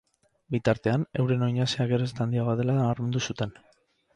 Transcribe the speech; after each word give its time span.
Bitartean, 0.55 1.03
euren 1.23 1.45
oinazea 1.49 1.87
geroz 1.91 2.09
eta 2.15 2.27
handiagoa 2.27 2.59
dela 2.63 2.79
nabarmendu 2.81 3.25
zuten. 3.31 3.55